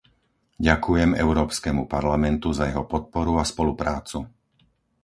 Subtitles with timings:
[0.67, 4.17] Ďakujem Európskemu parlamentu za jeho podporu a spoluprácu.